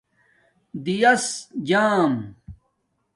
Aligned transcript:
دِیݳس 0.83 1.25
جݳم 1.67 2.13